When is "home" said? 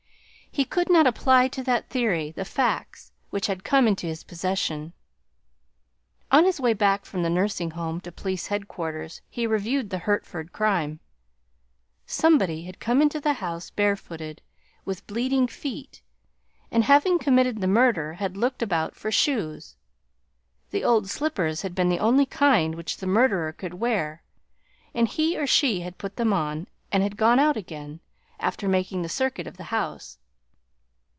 7.71-8.01